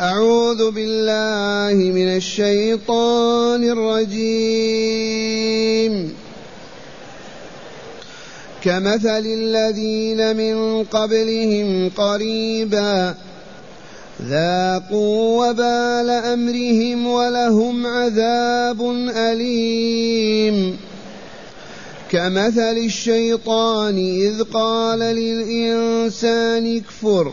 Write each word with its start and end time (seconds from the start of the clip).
أعوذ 0.00 0.70
بالله 0.70 1.92
من 1.92 2.16
الشيطان 2.16 3.64
الرجيم. 3.64 4.14
كمثل 8.64 9.26
الذين 9.26 10.36
من 10.36 10.84
قبلهم 10.84 11.90
قريبا 11.96 13.14
ذاقوا 14.22 15.46
وبال 15.46 16.10
أمرهم 16.10 17.06
ولهم 17.06 17.86
عذاب 17.86 18.90
أليم. 19.16 20.76
كمثل 22.10 22.78
الشيطان 22.78 23.98
إذ 23.98 24.42
قال 24.42 24.98
للإنسان 24.98 26.76
اكفر. 26.76 27.32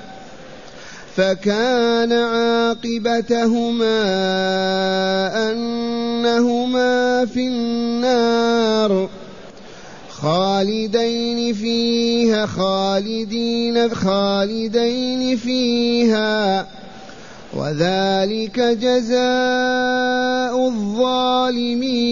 فكان 1.17 2.11
عاقبتهما 2.11 4.01
أنهما 5.51 7.25
في 7.25 7.47
النار. 7.47 9.09
خالدين 10.09 11.53
فيها 11.53 12.45
خالدين 12.45 13.95
خالدين 13.95 15.37
فيها. 15.37 16.67
وذلك 17.53 18.59
جزاء 18.59 20.67
الظالمين. 20.67 22.11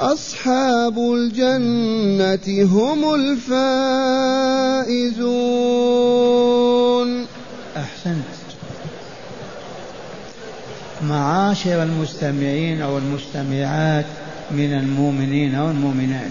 أصحاب 0.00 0.98
الجنة 0.98 2.64
هم 2.64 3.14
الفائزون. 3.14 3.56
أحسنت. 7.76 8.24
معاشر 11.02 11.82
المستمعين 11.82 12.82
أو 12.82 12.98
المستمعات 12.98 14.04
من 14.50 14.72
المؤمنين 14.72 15.54
والمؤمنات 15.54 16.30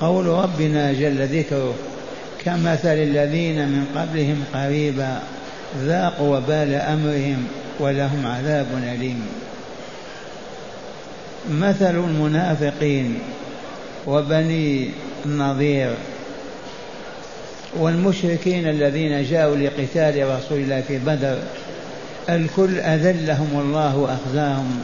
قول 0.00 0.26
ربنا 0.26 0.92
جل 0.92 1.38
ذكره 1.38 1.74
كمثل 2.44 2.88
الذين 2.88 3.68
من 3.68 3.84
قبلهم 3.96 4.44
قريبا 4.54 5.22
ذاقوا 5.84 6.36
وبال 6.36 6.74
أمرهم 6.74 7.46
ولهم 7.80 8.26
عذاب 8.26 8.66
أليم. 8.94 9.22
مثل 11.50 11.94
المنافقين 11.94 13.18
وبني 14.06 14.90
النظير 15.26 15.94
والمشركين 17.78 18.68
الذين 18.68 19.24
جاءوا 19.24 19.56
لقتال 19.56 20.36
رسول 20.36 20.58
الله 20.58 20.80
في 20.80 20.98
بدر. 20.98 21.38
الكل 22.28 22.78
أذلهم 22.78 23.60
الله 23.60 23.96
وأخزاهم. 23.96 24.82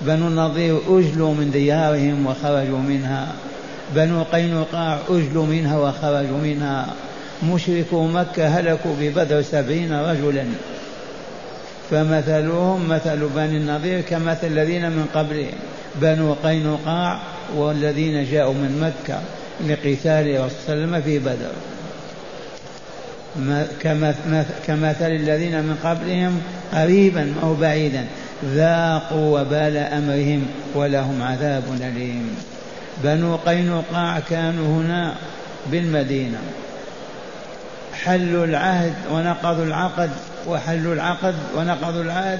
بنو 0.00 0.28
النظير 0.28 0.78
أجلوا 0.88 1.34
من 1.34 1.50
ديارهم 1.50 2.26
وخرجوا 2.26 2.78
منها. 2.78 3.32
بنو 3.94 4.22
قينقاع 4.22 4.98
أجلوا 5.08 5.46
منها 5.46 5.78
وخرجوا 5.78 6.38
منها. 6.38 6.94
مشركو 7.52 8.06
مكة 8.06 8.48
هلكوا 8.48 8.94
ببدر 9.00 9.42
سبعين 9.42 9.92
رجلا. 9.92 10.44
فمثلهم 11.90 12.88
مثل 12.88 13.28
بني 13.36 13.56
النضير 13.56 14.00
كمثل 14.00 14.46
الذين 14.46 14.90
من 14.90 15.06
قبلهم 15.14 15.54
بنو 15.94 16.34
قينقاع 16.44 17.20
والذين 17.56 18.24
جاءوا 18.30 18.54
من 18.54 18.78
مكة 18.80 19.20
لقتال 19.68 20.40
وسلم 20.40 21.00
في 21.00 21.18
بدر. 21.18 21.52
كمثل 24.66 25.10
الذين 25.10 25.62
من 25.62 25.76
قبلهم 25.84 26.40
قريبا 26.74 27.34
أو 27.42 27.54
بعيدا. 27.54 28.04
ذاقوا 28.44 29.40
وبال 29.40 29.76
أمرهم 29.76 30.46
ولهم 30.74 31.22
عذاب 31.22 31.62
أليم. 31.80 32.36
بنو 33.04 33.36
قينقاع 33.36 34.20
كانوا 34.30 34.82
هنا 34.82 35.14
بالمدينة. 35.66 36.38
حلوا 38.04 38.44
العهد 38.44 38.94
ونقضوا 39.12 39.64
العقد 39.64 40.10
وحلوا 40.48 40.94
العقد 40.94 41.34
ونقضوا 41.56 42.02
العهد 42.02 42.38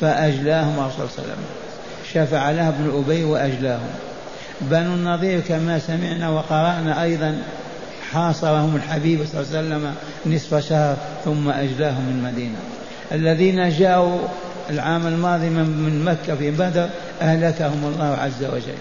فأجلاهم 0.00 0.78
الرسول 0.78 1.08
صلى 1.10 1.24
الله 1.24 1.24
عليه 1.24 1.32
وسلم. 1.32 1.44
شفع 2.14 2.50
له 2.50 2.68
ابن 2.68 3.02
أبي 3.04 3.24
وأجلاهم. 3.24 3.90
بنو 4.60 4.94
النضير 4.94 5.40
كما 5.40 5.78
سمعنا 5.78 6.30
وقرأنا 6.30 7.02
أيضا 7.02 7.42
حاصرهم 8.12 8.76
الحبيب 8.76 9.26
صلى 9.32 9.40
الله 9.40 9.58
عليه 9.58 9.68
وسلم 9.68 9.94
نصف 10.26 10.68
شهر 10.68 10.96
ثم 11.24 11.48
أجلاهم 11.48 12.02
من 12.02 12.24
المدينة 12.24 12.56
الذين 13.12 13.70
جاءوا 13.70 14.18
العام 14.70 15.06
الماضي 15.06 15.48
من 15.48 16.04
مكة 16.04 16.36
في 16.36 16.50
بدر 16.50 16.88
أهلكهم 17.22 17.92
الله 17.94 18.16
عز 18.22 18.44
وجل. 18.44 18.78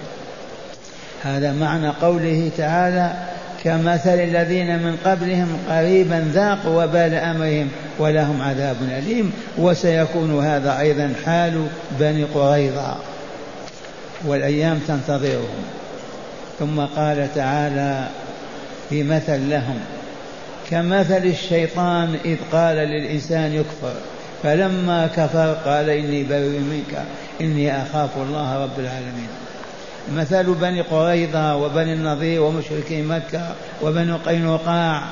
هذا 1.23 1.51
معنى 1.53 1.89
قوله 1.89 2.51
تعالى 2.57 3.13
كمثل 3.63 4.19
الذين 4.19 4.79
من 4.79 4.97
قبلهم 5.05 5.57
قريبا 5.69 6.31
ذاقوا 6.33 6.83
وبال 6.83 7.13
أمرهم 7.13 7.69
ولهم 7.99 8.41
عذاب 8.41 8.75
أليم 8.81 9.33
وسيكون 9.57 10.43
هذا 10.43 10.79
أيضا 10.79 11.13
حال 11.25 11.67
بني 11.99 12.23
قريظة. 12.23 12.95
والأيام 14.25 14.79
تنتظرهم. 14.87 15.63
ثم 16.59 16.79
قال 16.79 17.27
تعالى 17.35 18.07
في 18.89 19.03
مثل 19.03 19.49
لهم 19.49 19.79
كمثل 20.71 21.25
الشيطان 21.25 22.15
إذ 22.25 22.37
قال 22.51 22.75
للإنسان 22.75 23.53
يكفر 23.53 23.93
فلما 24.43 25.07
كفر 25.07 25.53
قال 25.65 25.89
إني 25.89 26.23
بريء 26.23 26.59
منك 26.59 27.03
إني 27.41 27.81
أخاف 27.81 28.17
الله 28.17 28.63
رب 28.63 28.79
العالمين. 28.79 29.27
مثل 30.09 30.53
بني 30.53 30.81
قريظة 30.81 31.55
وبني 31.55 31.93
النضير 31.93 32.41
ومشركي 32.41 33.01
مكة 33.01 33.55
وبني 33.81 34.13
قينقاع 34.13 35.03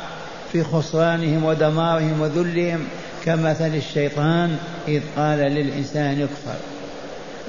في 0.51 0.63
خسرانهم 0.63 1.45
ودمارهم 1.45 2.21
وذلهم 2.21 2.87
كمثل 3.25 3.75
الشيطان 3.75 4.57
إذ 4.87 5.01
قال 5.17 5.37
للإنسان 5.37 6.19
يكفر 6.19 6.59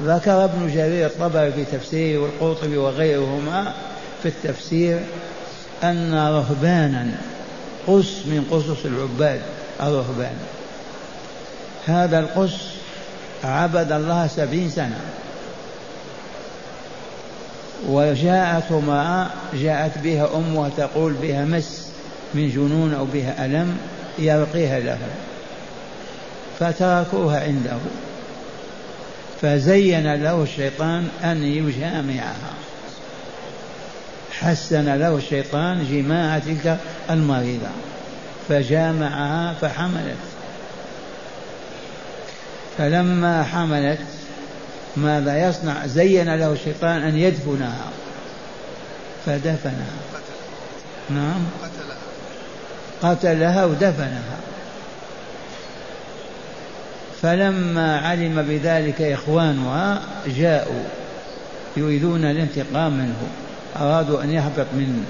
ذكر 0.02 0.44
ابن 0.44 0.74
جرير 0.74 1.06
الطبري 1.06 1.52
في 1.52 1.64
تفسيره 1.64 2.22
والقرطبي 2.22 2.76
وغيرهما 2.76 3.72
في 4.22 4.28
التفسير 4.28 5.00
أن 5.84 6.14
رهبانا 6.14 7.10
قس 7.86 8.26
من 8.26 8.46
قصص 8.50 8.84
العباد 8.84 9.40
الرهبان. 9.80 10.36
هذا 11.86 12.18
القس 12.18 12.54
عبد 13.44 13.92
الله 13.92 14.26
سبعين 14.26 14.70
سنة. 14.70 15.00
وجاءت 17.88 18.72
امرأة 18.72 19.26
جاءت 19.54 19.98
بها 19.98 20.36
أمها 20.36 20.70
تقول 20.76 21.12
بها 21.12 21.44
مس 21.44 21.86
من 22.34 22.48
جنون 22.48 22.94
أو 22.94 23.04
بها 23.04 23.46
ألم 23.46 23.78
يرقيها 24.18 24.80
له 24.80 24.98
فتركوها 26.60 27.40
عنده. 27.40 27.76
فزين 29.42 30.14
له 30.14 30.42
الشيطان 30.42 31.08
أن 31.24 31.44
يجامعها. 31.44 32.52
حسن 34.40 34.94
له 34.94 35.16
الشيطان 35.16 35.86
جماع 35.90 36.38
تلك 36.38 36.78
المريضة. 37.10 37.68
فجامعها 38.48 39.54
فحملت. 39.60 40.16
فلما 42.78 43.44
حملت 43.44 43.98
ماذا 44.96 45.48
يصنع؟ 45.48 45.86
زين 45.86 46.34
له 46.34 46.52
الشيطان 46.52 47.02
أن 47.02 47.18
يدفنها 47.18 47.86
فدفنها 49.26 49.96
نعم. 51.10 51.44
قتلها 53.02 53.64
ودفنها. 53.64 54.36
فلما 57.22 57.98
علم 57.98 58.42
بذلك 58.42 59.02
إخوانها 59.02 60.02
جاءوا 60.26 60.84
يريدون 61.76 62.24
الانتقام 62.24 62.98
منه. 62.98 63.16
أرادوا 63.76 64.22
أن 64.22 64.30
يهبط 64.30 64.66
من 64.72 65.06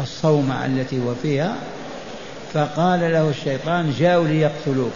الصومعة 0.00 0.66
التي 0.66 1.00
هو 1.00 1.14
فيها. 1.22 1.54
فقال 2.54 3.00
له 3.00 3.28
الشيطان 3.28 3.94
جاءوا 3.98 4.26
ليقتلوك. 4.26 4.94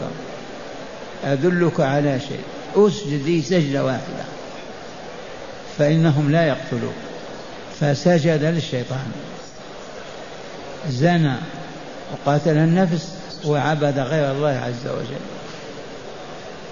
أدلك 1.25 1.81
على 1.81 2.21
شيء. 2.21 2.45
أسجد 2.77 3.23
لي 3.27 3.43
سجدة 3.43 3.85
واحدة. 3.85 4.25
فإنهم 5.79 6.31
لا 6.31 6.47
يقتلوك 6.47 6.95
فسجد 7.81 8.45
للشيطان. 8.45 9.13
زنى 10.91 11.35
وقاتل 12.13 12.57
النفس 12.57 13.15
وعبد 13.45 13.99
غير 13.99 14.33
الله 14.33 14.49
عز 14.67 14.87
وجل. 14.87 15.21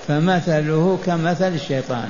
فمثله 0.09 0.99
كمثل 1.07 1.55
الشيطان. 1.55 2.09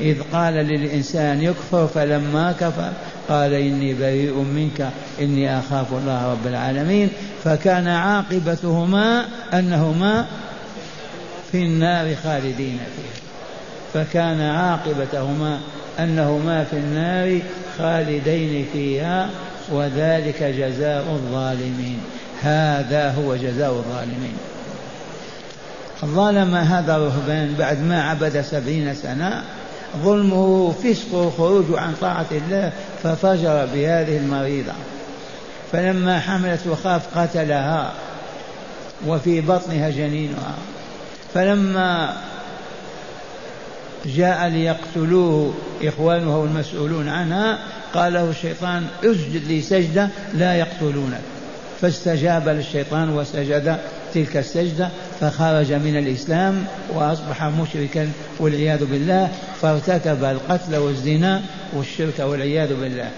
إذ 0.00 0.22
قال 0.32 0.54
للإنسان 0.54 1.42
يكفر 1.42 1.86
فلما 1.86 2.52
كفر 2.60 2.92
قال 3.28 3.52
إني 3.52 3.94
بريء 3.94 4.34
منك 4.34 4.90
إني 5.20 5.58
أخاف 5.58 5.92
الله 5.92 6.30
رب 6.30 6.46
العالمين. 6.46 7.10
فكان 7.44 7.88
عاقبتهما 7.88 9.24
أنهما 9.54 10.26
في 11.54 11.62
النار 11.62 12.14
خالدين 12.24 12.78
فيها. 12.96 13.24
فكان 13.94 14.40
عاقبتهما 14.40 15.60
أنهما 15.98 16.64
في 16.64 16.76
النار 16.76 17.40
خالدين 17.78 18.66
فيها 18.72 19.30
وذلك 19.72 20.42
جزاء 20.42 21.04
الظالمين. 21.10 21.98
هذا 22.42 23.10
هو 23.10 23.36
جزاء 23.36 23.70
الظالمين. 23.70 24.36
ظلم 26.04 26.54
هذا 26.54 26.96
الرهبان 26.96 27.54
بعد 27.58 27.82
ما 27.82 28.02
عبد 28.02 28.40
سبعين 28.40 28.94
سنة 28.94 29.42
ظلمه 30.02 30.72
فسق 30.72 31.14
وخروج 31.14 31.64
عن 31.74 31.94
طاعة 32.00 32.26
الله 32.32 32.72
ففجر 33.02 33.68
بهذه 33.74 34.16
المريضة. 34.16 34.72
فلما 35.72 36.20
حملت 36.20 36.66
وخاف 36.66 37.18
قتلها 37.18 37.92
وفي 39.06 39.40
بطنها 39.40 39.90
جنينها. 39.90 40.54
فلما 41.34 42.16
جاء 44.06 44.48
ليقتلوه 44.48 45.54
إخوانه 45.82 46.38
والمسؤولون 46.38 47.08
عنها 47.08 47.58
قال 47.94 48.12
له 48.12 48.30
الشيطان 48.30 48.86
اسجد 49.04 49.44
لي 49.48 49.62
سجدة 49.62 50.08
لا 50.34 50.54
يقتلونك. 50.54 51.20
فاستجاب 51.80 52.48
للشيطان 52.48 53.10
وسجد 53.10 53.76
تلك 54.14 54.36
السجدة 54.36 54.88
فخرج 55.20 55.72
من 55.72 55.96
الإسلام 55.96 56.64
وأصبح 56.94 57.44
مشركا 57.44 58.10
والعياذ 58.38 58.84
بالله 58.84 59.28
فارتكب 59.62 60.24
القتل 60.24 60.76
والزنا 60.76 61.42
والشرك 61.72 62.18
والعياذ 62.18 62.80
بالله. 62.80 63.10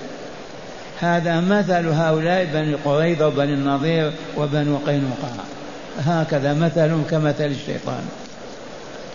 هذا 1.00 1.40
مثل 1.40 1.88
هؤلاء 1.88 2.44
بني 2.44 2.74
قريظة 2.74 3.26
وبني 3.26 3.54
النضير 3.54 4.12
وبنو 4.36 4.76
قينقاع. 4.76 5.55
هكذا 5.98 6.54
مثل 6.54 7.02
كمثل 7.10 7.44
الشيطان. 7.44 8.04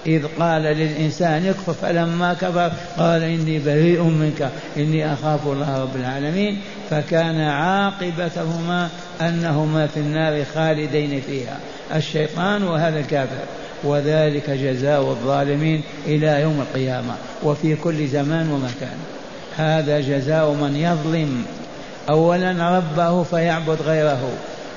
إذ 0.06 0.26
قال 0.40 0.62
للإنسان 0.62 1.46
اكفر 1.46 1.74
فلما 1.74 2.34
كفر 2.34 2.72
قال 2.98 3.24
إني 3.24 3.60
بريء 3.60 4.04
منك 4.04 4.50
إني 4.78 5.14
أخاف 5.14 5.48
الله 5.48 5.82
رب 5.82 5.96
العالمين. 5.96 6.62
فكان 6.90 7.42
عاقبتهما 7.42 8.90
أنهما 9.22 9.88
في 9.88 10.00
النار 10.00 10.46
خالدين 10.56 11.22
فيها 11.22 11.58
الشيطان 11.96 12.64
وهذا 12.64 13.00
الكافر. 13.00 13.46
وذلك 13.84 14.50
جزاء 14.50 15.02
الظالمين 15.02 15.82
إلى 16.06 16.42
يوم 16.42 16.62
القيامة 16.62 17.14
وفي 17.44 17.76
كل 17.76 18.08
زمان 18.08 18.52
ومكان. 18.52 18.98
هذا 19.58 20.00
جزاء 20.00 20.52
من 20.52 20.76
يظلم. 20.76 21.46
أولا 22.10 22.78
ربه 22.78 23.24
فيعبد 23.24 23.82
غيره 23.82 24.30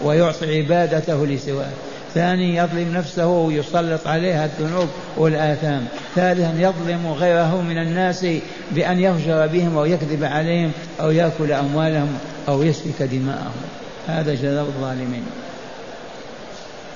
ويعطي 0.02 0.58
عبادته 0.58 1.26
لسواه. 1.26 1.70
ثاني 2.14 2.56
يظلم 2.56 2.94
نفسه 2.94 3.26
ويسلط 3.26 4.06
عليها 4.06 4.44
الذنوب 4.44 4.88
والآثام. 5.16 5.86
ثالثا 6.14 6.54
يظلم 6.58 7.06
غيره 7.18 7.62
من 7.62 7.78
الناس 7.78 8.26
بأن 8.70 9.00
يفجر 9.00 9.46
بهم 9.46 9.78
أو 9.78 9.84
يكذب 9.84 10.24
عليهم 10.24 10.72
أو 11.00 11.10
يأكل 11.10 11.52
أموالهم 11.52 12.18
أو 12.48 12.62
يسفك 12.62 13.02
دماءهم. 13.02 13.62
هذا 14.08 14.34
جزاء 14.34 14.62
الظالمين. 14.62 15.24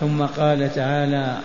ثم 0.00 0.26
قال 0.26 0.74
تعالى 0.74 1.36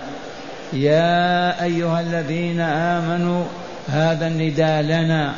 يا 0.74 1.64
أيها 1.64 2.02
الذين 2.02 2.60
آمنوا 2.60 3.44
هذا 3.90 4.28
النداء 4.28 4.81
لنا. 4.81 5.34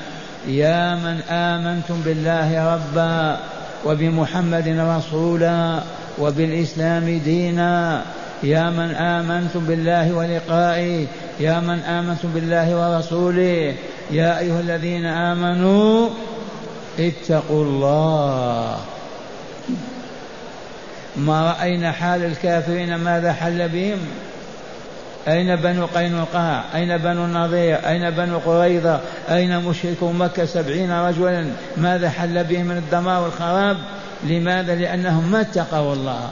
يا 0.48 0.96
من 0.96 1.22
آمنتم 1.30 2.02
بالله 2.06 2.74
ربا 2.76 3.40
وبمحمد 3.86 4.68
رسولا 4.68 5.80
وبالإسلام 6.20 7.22
دينا 7.26 8.02
يا 8.44 8.70
من 8.70 8.92
آمنتم 8.96 9.60
بالله 9.60 10.14
ولقائه 10.14 11.06
يا 11.40 11.60
من 11.60 11.80
آمنتم 11.80 12.30
بالله 12.34 12.76
ورسوله 12.76 13.76
يا 14.12 14.40
أيها 14.40 14.60
الذين 14.60 15.06
آمنوا 15.06 16.10
اتقوا 17.00 17.64
الله. 17.64 18.78
ما 21.18 21.52
رأينا 21.52 21.92
حال 21.92 22.26
الكافرين 22.26 22.96
ماذا 22.96 23.34
حل 23.34 23.70
بهم؟ 23.70 23.98
أين 25.28 25.56
بنو 25.56 25.86
قينقاع 25.86 26.64
أين 26.76 26.98
بنو 26.98 27.26
النضير؟ 27.26 27.88
أين 27.88 28.10
بنو 28.12 28.38
قريظة؟ 28.38 29.00
أين 29.30 29.60
مشركو 29.60 30.12
مكة 30.12 30.46
سبعين 30.46 30.92
رجلا؟ 30.92 31.48
ماذا 31.78 32.10
حل 32.10 32.44
بهم 32.44 32.66
من 32.66 32.78
الدمار 32.78 33.24
والخراب؟ 33.24 33.78
لماذا؟ 34.24 34.76
لأنهم 34.76 35.32
ما 35.32 35.42
اتقوا 35.42 35.94
الله. 35.94 36.30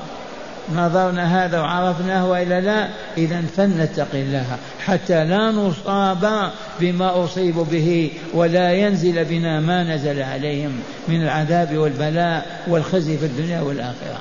نظرنا 0.71 1.45
هذا 1.45 1.59
وعرفناه 1.59 2.29
وإلا 2.29 2.61
لا 2.61 2.89
إذا 3.17 3.41
فلنتق 3.57 4.07
الله 4.13 4.57
حتى 4.85 5.23
لا 5.23 5.51
نصاب 5.51 6.51
بما 6.79 7.23
اصيبوا 7.23 7.65
به 7.65 8.11
ولا 8.33 8.73
ينزل 8.73 9.25
بنا 9.25 9.59
ما 9.59 9.83
نزل 9.83 10.21
عليهم 10.21 10.79
من 11.07 11.23
العذاب 11.23 11.77
والبلاء 11.77 12.61
والخزي 12.67 13.17
في 13.17 13.25
الدنيا 13.25 13.61
والآخرة. 13.61 14.19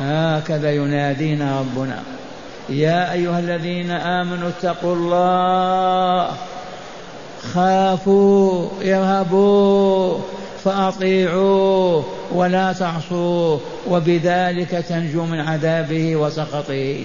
هكذا 0.00 0.70
ينادينا 0.70 1.60
ربنا. 1.60 2.02
يا 2.68 3.12
أيها 3.12 3.38
الذين 3.38 3.90
آمنوا 3.90 4.48
اتقوا 4.48 4.94
الله 4.94 6.30
خافوا 7.54 8.68
ارهبوا 8.84 10.18
فأطيعوه 10.66 12.04
ولا 12.32 12.72
تعصوه 12.72 13.60
وبذلك 13.88 14.70
تنجو 14.88 15.24
من 15.24 15.40
عذابه 15.40 16.16
وسخطه. 16.16 17.04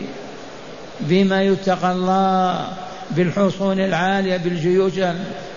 بما 0.99 1.43
يتقى 1.43 1.91
الله 1.91 2.67
بالحصون 3.11 3.79
العالية 3.79 4.37
بالجيوش 4.37 4.93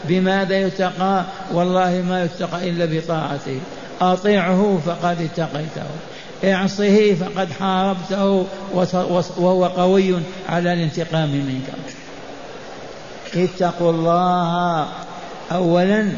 بماذا 0.04 0.58
يتقى؟ 0.58 1.24
والله 1.52 2.04
ما 2.08 2.24
يتقى 2.24 2.70
إلا 2.70 2.84
بطاعته. 2.84 3.60
أطيعه 4.00 4.80
فقد 4.86 5.16
اتقيته. 5.20 5.86
اعصه 6.44 7.14
فقد 7.14 7.48
حاربته 7.52 8.46
وهو 9.38 9.64
قوي 9.64 10.14
على 10.48 10.72
الانتقام 10.72 11.28
منك. 11.30 11.68
اتقوا 13.34 13.90
الله 13.90 14.88
أولا 15.52 16.08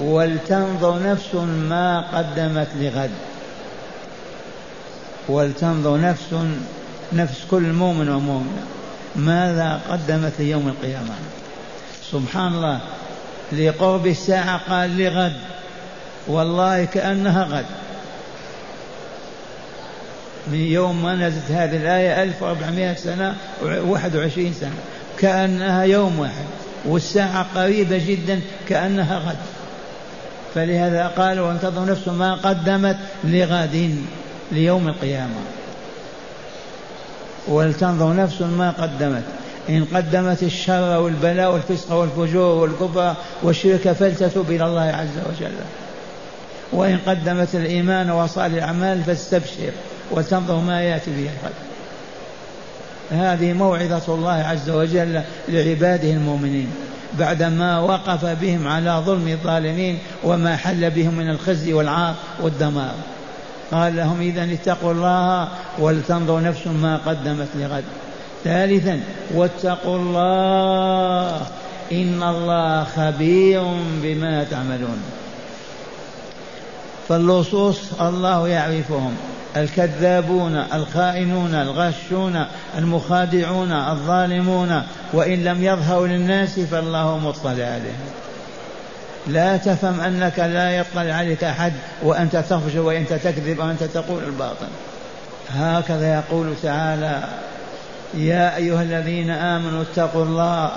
ولتنظر 0.00 1.02
نفس 1.02 1.34
ما 1.68 2.00
قدمت 2.00 2.68
لغد. 2.76 3.10
ولتنظر 5.28 6.00
نفس 6.00 6.34
نفس 7.12 7.44
كل 7.50 7.72
مؤمن 7.72 8.08
ومؤمنة 8.08 8.62
ماذا 9.16 9.80
قدمت 9.90 10.32
ليوم 10.38 10.68
القيامة. 10.68 11.14
سبحان 12.12 12.54
الله 12.54 12.80
لقرب 13.52 14.06
الساعة 14.06 14.60
قال 14.70 14.98
لغد 14.98 15.36
والله 16.26 16.84
كأنها 16.84 17.44
غد. 17.44 17.64
من 20.46 20.58
يوم 20.58 21.02
ما 21.02 21.14
نزلت 21.14 21.50
هذه 21.50 21.76
الآية 21.76 22.22
1400 22.22 22.94
سنة 22.94 23.36
و21 23.62 24.60
سنة 24.60 24.78
كأنها 25.18 25.82
يوم 25.82 26.18
واحد 26.18 26.44
والساعة 26.84 27.46
قريبة 27.54 27.98
جدا 28.06 28.40
كأنها 28.68 29.18
غد. 29.18 29.36
فلهذا 30.54 31.06
قال 31.06 31.40
وانتظر 31.40 31.84
نفس 31.84 32.08
ما 32.08 32.34
قدمت 32.34 32.96
لغد 33.24 33.96
ليوم 34.52 34.88
القيامة. 34.88 35.40
ولتنظر 37.48 38.16
نفس 38.16 38.42
ما 38.42 38.70
قدمت. 38.70 39.22
إن 39.68 39.84
قدمت 39.94 40.42
الشر 40.42 41.00
والبلاء 41.00 41.52
والفسق 41.52 41.92
والفجور 41.92 42.54
والكفر 42.58 43.14
والشرك 43.42 43.92
فلتتوب 43.92 44.50
إلى 44.50 44.64
الله 44.66 44.82
عز 44.82 45.18
وجل. 45.28 45.54
وإن 46.72 46.98
قدمت 47.06 47.54
الإيمان 47.54 48.10
وصالح 48.10 48.54
الأعمال 48.54 49.02
فاستبشر 49.02 49.72
وتنظر 50.10 50.56
ما 50.56 50.82
يأتي 50.82 51.10
به 51.10 51.30
الغد 51.40 51.52
هذه 53.10 53.52
موعظة 53.52 54.14
الله 54.14 54.32
عز 54.32 54.70
وجل 54.70 55.22
لعباده 55.48 56.10
المؤمنين. 56.10 56.70
بعدما 57.18 57.78
وقف 57.78 58.24
بهم 58.24 58.68
على 58.68 59.02
ظلم 59.06 59.28
الظالمين 59.28 59.98
وما 60.24 60.56
حل 60.56 60.90
بهم 60.90 61.14
من 61.14 61.30
الخزي 61.30 61.72
والعار 61.72 62.14
والدمار. 62.40 62.94
قال 63.72 63.96
لهم 63.96 64.20
إذا 64.20 64.44
اتقوا 64.44 64.92
الله 64.92 65.48
ولتنظر 65.78 66.40
نفس 66.40 66.66
ما 66.66 67.00
قدمت 67.06 67.48
لغد. 67.54 67.84
ثالثا 68.44 69.00
واتقوا 69.34 69.96
الله 69.96 71.36
إن 71.92 72.22
الله 72.22 72.84
خبير 72.84 73.62
بما 74.02 74.44
تعملون. 74.44 75.02
فاللصوص 77.08 77.78
الله 78.00 78.48
يعرفهم. 78.48 79.16
الكذابون 79.56 80.56
الخائنون 80.56 81.54
الغشون 81.54 82.44
المخادعون 82.78 83.72
الظالمون 83.72 84.82
وإن 85.12 85.44
لم 85.44 85.64
يظهروا 85.64 86.06
للناس 86.06 86.60
فالله 86.60 87.18
مطلع 87.18 87.50
عليهم. 87.50 88.10
لا 89.26 89.56
تفهم 89.56 90.00
أنك 90.00 90.38
لا 90.38 90.70
يطلع 90.70 91.12
عليك 91.14 91.44
أحد 91.44 91.72
وأنت 92.02 92.36
تفجر 92.36 92.80
وأنت 92.80 93.12
تكذب 93.12 93.58
وأنت 93.58 93.84
تقول 93.84 94.24
الباطل. 94.24 94.66
هكذا 95.54 96.14
يقول 96.14 96.54
تعالى 96.62 97.24
يا 98.14 98.56
أيها 98.56 98.82
الذين 98.82 99.30
آمنوا 99.30 99.82
اتقوا 99.82 100.24
الله 100.24 100.70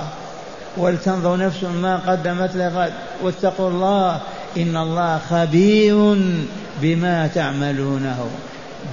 ولتنظر 0.78 1.38
نفس 1.38 1.64
ما 1.64 1.98
قدمت 2.08 2.56
لغد. 2.56 2.94
واتقوا 3.24 3.70
الله 3.70 4.22
إن 4.58 4.78
الله 4.78 5.20
خبير 5.30 6.18
بما 6.82 7.28
تعملونه. 7.28 8.30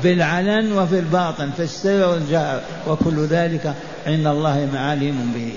بالعلن 0.03 0.73
وفي 0.73 0.99
الباطن 0.99 1.51
في 1.57 1.63
السر 1.63 2.09
والجهر 2.09 2.61
وكل 2.87 3.27
ذلك 3.27 3.75
عند 4.07 4.27
الله 4.27 4.69
معالم 4.75 5.33
به. 5.35 5.53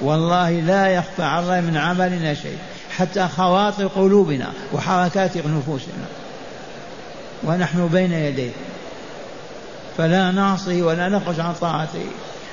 والله 0.00 0.50
لا 0.50 0.88
يخفى 0.88 1.22
على 1.22 1.42
الله 1.42 1.60
من 1.60 1.76
عملنا 1.76 2.34
شيء 2.34 2.58
حتى 2.96 3.28
خواطر 3.28 3.86
قلوبنا 3.86 4.48
وحركات 4.72 5.36
نفوسنا. 5.36 6.06
ونحن 7.44 7.88
بين 7.88 8.12
يديه. 8.12 8.50
فلا 9.98 10.30
نعصي 10.30 10.82
ولا 10.82 11.08
نخرج 11.08 11.40
عن 11.40 11.54
طاعته. 11.60 12.06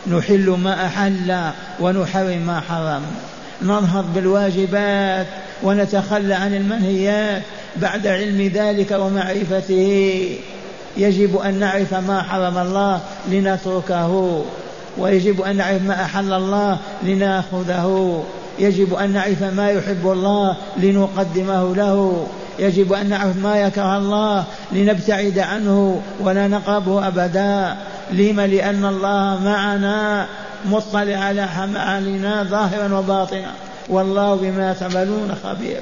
نحل 0.07 0.49
ما 0.49 0.85
أحل 0.85 1.51
ونحرم 1.79 2.37
ما 2.47 2.59
حرم. 2.59 3.01
ننهض 3.61 4.13
بالواجبات 4.13 5.27
ونتخلى 5.63 6.33
عن 6.33 6.55
المنهيات 6.55 7.43
بعد 7.75 8.07
علم 8.07 8.51
ذلك 8.53 8.91
ومعرفته 8.91 10.37
يجب 10.97 11.37
أن 11.37 11.53
نعرف 11.53 11.93
ما 11.93 12.21
حرم 12.21 12.57
الله 12.57 12.99
لنتركه 13.31 14.43
ويجب 14.97 15.41
أن 15.41 15.55
نعرف 15.55 15.81
ما 15.81 16.03
أحل 16.03 16.33
الله 16.33 16.77
لنأخذه 17.03 18.23
يجب 18.59 18.93
أن 18.93 19.09
نعرف 19.09 19.43
ما 19.43 19.69
يحب 19.69 20.11
الله 20.11 20.55
لنقدمه 20.77 21.75
له 21.75 22.27
يجب 22.59 22.93
أن 22.93 23.09
نعرف 23.09 23.37
ما 23.37 23.57
يكره 23.57 23.97
الله 23.97 24.43
لنبتعد 24.71 25.39
عنه 25.39 26.01
ولا 26.19 26.47
نقربه 26.47 27.07
أبدا. 27.07 27.75
لما 28.11 28.47
لأن 28.47 28.85
الله 28.85 29.39
معنا 29.43 30.27
مطلع 30.65 31.17
على 31.17 31.41
أعمالنا 31.41 32.43
ظاهرا 32.43 32.97
وباطنا. 32.97 33.51
والله 33.89 34.35
بما 34.35 34.73
تعملون 34.73 35.35
خبير. 35.43 35.79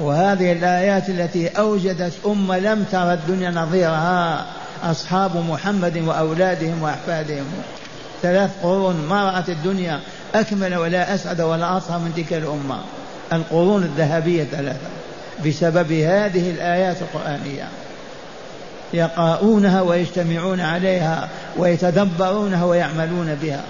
وهذه 0.00 0.52
الآيات 0.52 1.08
التي 1.08 1.48
أوجدت 1.48 2.12
أمة 2.26 2.58
لم 2.58 2.84
ترى 2.92 3.12
الدنيا 3.12 3.50
نظيرها 3.50 4.46
أصحاب 4.84 5.36
محمد 5.36 5.98
وأولادهم 5.98 6.82
وأحفادهم. 6.82 7.44
ثلاث 8.22 8.50
قرون 8.62 9.06
ما 9.08 9.30
رأت 9.30 9.48
الدنيا 9.48 10.00
أكمل 10.34 10.76
ولا 10.76 11.14
أسعد 11.14 11.40
ولا 11.40 11.76
أطهر 11.76 11.98
من 11.98 12.12
تلك 12.16 12.32
الأمة. 12.32 12.78
القرون 13.32 13.82
الذهبية 13.82 14.44
ثلاثة 14.44 14.88
بسبب 15.46 15.92
هذه 15.92 16.50
الآيات 16.50 16.96
القرآنية. 17.02 17.68
يقرؤونها 18.92 19.80
ويجتمعون 19.80 20.60
عليها 20.60 21.28
ويتدبرونها 21.56 22.64
ويعملون 22.64 23.34
بها. 23.42 23.62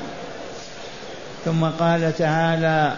ثم 1.44 1.64
قال 1.64 2.16
تعالى 2.18 2.92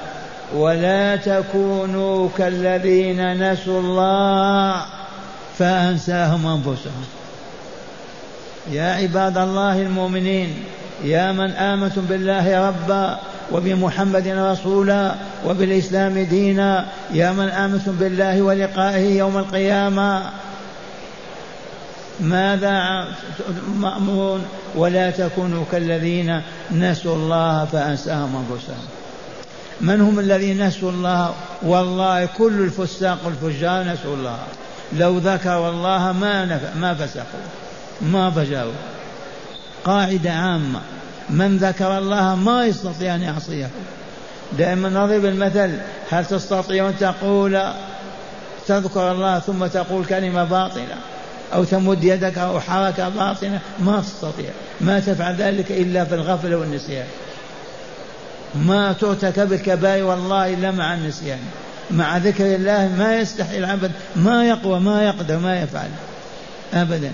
ولا 0.54 1.16
تكونوا 1.16 2.28
كالذين 2.38 3.52
نسوا 3.52 3.80
الله 3.80 4.84
فأنساهم 5.58 6.46
أنفسهم. 6.46 7.04
يا 8.70 8.94
عباد 8.94 9.38
الله 9.38 9.82
المؤمنين 9.82 10.54
يا 11.04 11.32
من 11.32 11.50
آمنتم 11.50 12.00
بالله 12.00 12.68
ربا 12.68 13.18
وبمحمد 13.52 14.28
رسولا 14.28 15.14
وبالإسلام 15.46 16.18
دينا 16.18 16.86
يا 17.12 17.32
من 17.32 17.48
آمنتم 17.48 17.92
بالله 17.92 18.42
ولقائه 18.42 19.18
يوم 19.18 19.38
القيامة 19.38 20.22
ماذا 22.20 23.04
مأمورون 23.76 24.44
ولا 24.74 25.10
تكونوا 25.10 25.64
كالذين 25.72 26.42
نسوا 26.72 27.16
الله 27.16 27.64
فأنساهم 27.64 28.44
أنفسهم. 28.50 28.99
من 29.80 30.00
هم 30.00 30.18
الذين 30.18 30.66
نسوا 30.66 30.90
الله؟ 30.90 31.34
والله 31.62 32.26
كل 32.26 32.60
الفساق 32.60 33.18
والفجار 33.24 33.84
نسوا 33.84 34.16
الله. 34.16 34.38
لو 34.92 35.18
ذكروا 35.18 35.70
الله 35.70 36.12
ما 36.12 36.44
نفع 36.44 36.74
ما 36.74 36.94
فسقوا 36.94 37.40
ما 38.02 38.30
فجروا. 38.30 38.72
قاعدة 39.84 40.32
عامة. 40.32 40.80
من 41.30 41.56
ذكر 41.56 41.98
الله 41.98 42.34
ما 42.34 42.66
يستطيع 42.66 43.14
أن 43.14 43.22
يعصيه. 43.22 43.70
دائما 44.58 44.88
نضرب 44.88 45.24
المثل 45.24 45.70
هل 46.10 46.24
تستطيع 46.24 46.88
أن 46.88 46.98
تقول 46.98 47.62
تذكر 48.66 49.12
الله 49.12 49.38
ثم 49.38 49.66
تقول 49.66 50.04
كلمة 50.04 50.44
باطلة؟ 50.44 50.96
أو 51.54 51.64
تمد 51.64 52.04
يدك 52.04 52.38
أو 52.38 52.60
حركة 52.60 53.08
باطنة 53.08 53.60
ما 53.78 54.00
تستطيع. 54.00 54.50
ما 54.80 55.00
تفعل 55.00 55.34
ذلك 55.34 55.70
إلا 55.70 56.04
في 56.04 56.14
الغفلة 56.14 56.56
والنسيان. 56.56 57.06
ما 58.54 58.92
ترتكب 58.92 59.52
الكبائر 59.52 60.04
والله 60.04 60.54
إلا 60.54 60.70
مع 60.70 60.94
النسيان. 60.94 61.38
مع 61.90 62.16
ذكر 62.16 62.54
الله 62.54 62.90
ما 62.98 63.16
يستحي 63.16 63.58
العبد 63.58 63.92
ما 64.16 64.44
يقوى 64.44 64.80
ما 64.80 65.04
يقدر 65.04 65.38
ما 65.38 65.62
يفعل. 65.62 65.90
أبدا. 66.74 67.12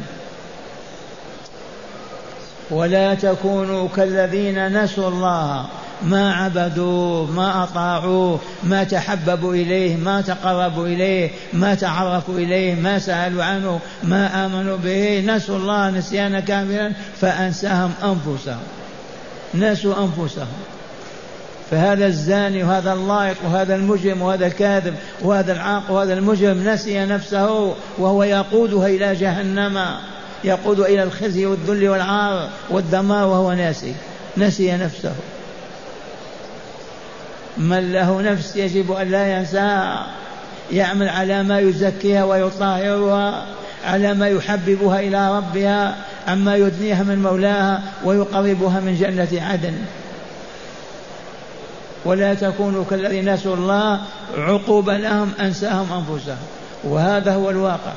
ولا 2.71 3.15
تكونوا 3.15 3.89
كالذين 3.97 4.83
نسوا 4.83 5.09
الله. 5.09 5.67
ما 6.03 6.35
عبدوه 6.35 7.31
ما 7.31 7.63
أطاعوه 7.65 8.41
ما 8.65 8.85
تحببوا 8.85 9.55
إليه 9.55 9.97
ما 9.97 10.21
تقربوا 10.21 10.87
إليه 10.87 11.31
ما 11.53 11.75
تعرفوا 11.75 12.39
إليه 12.39 12.75
ما 12.75 12.99
سألوا 12.99 13.45
عنه 13.45 13.81
ما 14.03 14.47
آمنوا 14.47 14.77
به. 14.77 15.21
نسوا 15.27 15.57
الله 15.57 15.91
نسيانا 15.91 16.41
كاملا 16.41 16.93
فأنساهم 17.21 17.93
أنفسهم. 18.03 18.63
نسوا 19.55 19.95
أنفسهم. 20.05 20.76
فهذا 21.71 22.07
الزاني 22.07 22.65
وهذا 22.65 22.93
اللائق 22.93 23.37
وهذا 23.45 23.75
المجرم 23.75 24.23
وهذا 24.23 24.47
الكاذب 24.47 24.95
وهذا 25.23 25.53
العاق 25.53 25.91
وهذا 25.91 26.15
المجرم 26.15 26.69
نسي 26.69 27.05
نفسه 27.05 27.75
وهو 27.99 28.23
يقودها 28.23 28.89
إلى 28.89 29.15
جهنم. 29.15 29.85
يقود 30.45 30.81
إلى 30.81 31.03
الخزي 31.03 31.47
والذل 31.47 31.89
والعار 31.89 32.49
والدمار 32.71 33.29
وهو 33.29 33.53
ناسي. 33.53 33.95
نسي 34.37 34.73
نفسه. 34.73 35.13
من 37.59 37.93
له 37.93 38.23
نفس 38.23 38.57
يجب 38.57 38.93
أن 38.93 39.11
لا 39.11 39.39
ينساها 39.39 40.07
يعمل 40.73 41.09
على 41.09 41.43
ما 41.43 41.59
يزكيها 41.59 42.25
ويطهرها 42.25 43.47
على 43.85 44.15
ما 44.15 44.29
يحببها 44.29 45.01
إلى 45.01 45.37
ربها 45.37 45.97
عما 46.29 46.57
يدنيها 46.57 47.03
من 47.03 47.23
مولاها 47.23 47.83
ويقربها 48.05 48.81
من 48.81 48.97
جنة 48.97 49.43
عدن. 49.43 49.75
ولا 52.07 52.35
تكونوا 52.35 52.85
كالذين 52.91 53.35
نسوا 53.35 53.57
الله 53.57 54.01
عقوبة 54.39 54.97
لهم 54.97 55.33
أنساهم 55.41 55.87
أنفسهم. 55.93 56.47
وهذا 56.85 57.35
هو 57.35 57.51
الواقع. 57.51 57.93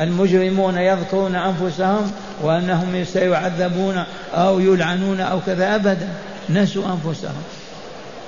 المجرمون 0.00 0.78
يذكرون 0.78 1.34
أنفسهم 1.34 2.12
وأنهم 2.42 3.04
سيعذبون 3.04 4.04
أو 4.34 4.60
يلعنون 4.60 5.20
أو 5.20 5.40
كذا 5.46 5.74
أبدا. 5.74 6.08
نسوا 6.50 6.84
أنفسهم. 6.84 7.42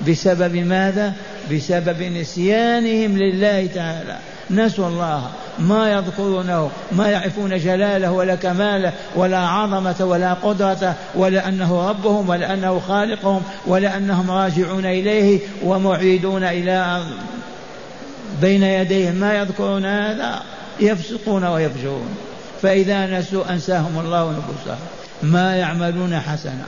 بسبب 0.09 0.57
ماذا؟ 0.57 1.13
بسبب 1.53 2.03
نسيانهم 2.03 3.19
لله 3.19 3.67
تعالى. 3.75 4.17
نسوا 4.51 4.89
الله 4.89 5.31
ما 5.59 5.93
يذكرونه 5.93 6.71
ما 6.93 7.09
يعرفون 7.09 7.59
جلاله 7.59 8.13
ولا 8.13 8.35
كماله 8.35 8.93
ولا 9.17 9.39
عظمة 9.39 9.97
ولا 10.01 10.35
قدرته 10.35 10.95
ولا 11.15 11.49
أنه 11.49 11.89
ربهم 11.89 12.29
ولا 12.29 12.55
أنه 12.55 12.81
خالقهم 12.89 13.43
ولا 13.67 13.97
أنهم 13.97 14.31
راجعون 14.31 14.87
إليه 14.87 15.41
ومعيدون 15.65 16.45
إلى 16.45 17.03
بين 18.41 18.63
يديه 18.63 19.11
ما 19.11 19.35
يذكرون 19.39 19.87
هذا؟ 19.87 20.43
يفسقون 20.81 21.45
ويفجرون. 21.45 22.09
فإذا 22.63 23.07
نسوا 23.07 23.53
أنساهم 23.53 23.99
الله 23.99 24.31
نفوسهم 24.31 24.79
ما 25.23 25.57
يعملون 25.57 26.21
حسنا. 26.21 26.67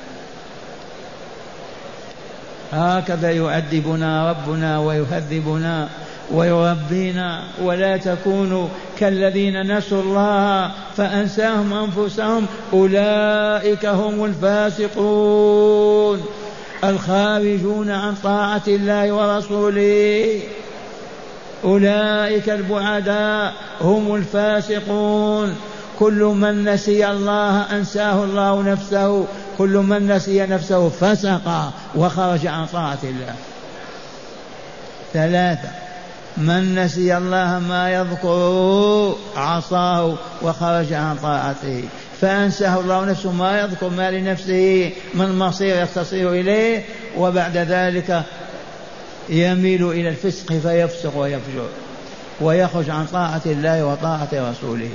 هكذا 2.72 3.30
يؤدبنا 3.30 4.30
ربنا 4.30 4.78
ويهذبنا. 4.78 5.88
ويربينا 6.34 7.42
ولا 7.62 7.96
تكونوا 7.96 8.68
كالذين 8.98 9.76
نسوا 9.76 10.02
الله 10.02 10.70
فأنساهم 10.96 11.72
أنفسهم 11.72 12.46
أولئك 12.72 13.86
هم 13.86 14.24
الفاسقون 14.24 16.20
الخارجون 16.84 17.90
عن 17.90 18.14
طاعة 18.14 18.62
الله 18.68 19.12
ورسوله 19.12 20.40
أولئك 21.64 22.50
البعداء 22.50 23.52
هم 23.80 24.14
الفاسقون 24.14 25.56
كل 25.98 26.22
من 26.24 26.64
نسي 26.64 27.10
الله 27.10 27.62
أنساه 27.62 28.24
الله 28.24 28.62
نفسه 28.62 29.26
كل 29.58 29.76
من 29.76 30.12
نسي 30.12 30.46
نفسه 30.46 30.88
فسق 30.88 31.72
وخرج 31.94 32.46
عن 32.46 32.66
طاعة 32.66 32.98
الله 33.04 33.34
ثلاثة 35.12 35.89
من 36.36 36.74
نسي 36.74 37.16
الله 37.16 37.58
ما 37.58 37.90
يذكر 37.90 39.16
عصاه 39.36 40.14
وخرج 40.42 40.92
عن 40.92 41.16
طاعته. 41.22 41.84
فأنساه 42.20 42.80
الله 42.80 43.04
نفسه 43.04 43.32
ما 43.32 43.60
يذكر 43.60 43.88
ما 43.88 44.10
لنفسه 44.10 44.92
من 45.14 45.38
مصير 45.38 45.82
يختصر 45.82 46.16
إليه 46.16 46.84
وبعد 47.16 47.56
ذلك 47.56 48.22
يميل 49.28 49.90
إلى 49.90 50.08
الفسق 50.08 50.52
فيفسق 50.52 51.16
ويفجر 51.16 51.68
ويخرج 52.40 52.90
عن 52.90 53.06
طاعة 53.06 53.42
الله 53.46 53.84
وطاعة 53.84 54.28
رسوله. 54.32 54.90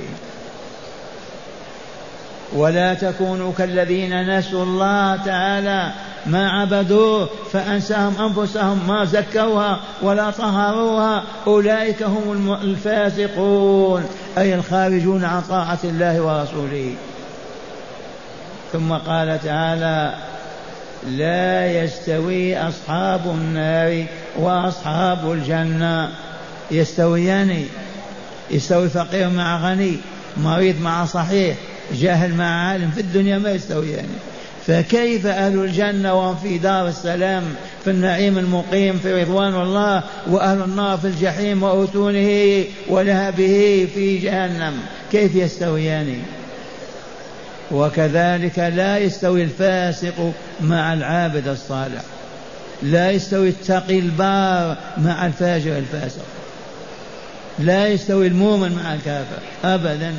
ولا 2.52 2.94
تكونوا 2.94 3.52
كالذين 3.58 4.38
نسوا 4.38 4.62
الله 4.62 5.16
تعالى 5.16 5.92
ما 6.26 6.50
عبدوه 6.50 7.28
فأنساهم 7.52 8.14
أنفسهم 8.20 8.88
ما 8.88 9.04
زكوها 9.04 9.80
ولا 10.02 10.30
طهروها. 10.30 11.24
أولئك 11.46 12.02
هم 12.02 12.52
الفاسقون 12.52 14.04
أي 14.38 14.54
الخارجون 14.54 15.24
عن 15.24 15.42
طاعة 15.42 15.78
الله 15.84 16.20
ورسوله. 16.20 16.94
ثم 18.72 18.92
قال 18.92 19.40
تعالى 19.44 20.14
لا 21.08 21.66
يستوي 21.82 22.58
أصحاب 22.58 23.20
النار 23.26 24.04
وأصحاب 24.38 25.32
الجنة. 25.32 26.10
يستويان 26.70 27.64
يستوي 28.50 28.88
فقير 28.88 29.28
مع 29.28 29.70
غني 29.70 29.96
مريض 30.36 30.80
مع 30.80 31.04
صحيح 31.04 31.56
جاهل 31.92 32.34
مع 32.34 32.68
عالم 32.68 32.90
في 32.90 33.00
الدنيا 33.00 33.38
ما 33.38 33.50
يستويان. 33.50 34.08
فكيف 34.66 35.26
أهل 35.26 35.58
الجنة 35.58 36.14
وهم 36.14 36.36
في 36.36 36.58
دار 36.58 36.88
السلام 36.88 37.44
في 37.84 37.90
النعيم 37.90 38.38
المقيم 38.38 38.98
في 38.98 39.22
رضوان 39.22 39.54
الله 39.54 40.02
وأهل 40.26 40.62
النار 40.62 40.98
في 40.98 41.06
الجحيم 41.06 41.62
وأتونه 41.62 42.64
ولهبه 42.88 43.88
في 43.94 44.18
جهنم؟ 44.18 44.74
كيف 45.12 45.34
يستويان؟ 45.34 46.22
وكذلك 47.70 48.58
لا 48.58 48.98
يستوي 48.98 49.42
الفاسق 49.42 50.32
مع 50.60 50.92
العابد 50.92 51.48
الصالح. 51.48 52.02
لا 52.82 53.10
يستوي 53.10 53.48
التقي 53.48 53.98
البار 53.98 54.76
مع 54.98 55.26
الفاجر 55.26 55.78
الفاسق. 55.78 56.24
لا 57.58 57.88
يستوي 57.88 58.26
المؤمن 58.26 58.82
مع 58.84 58.94
الكافر 58.94 59.38
أبدا. 59.64 60.14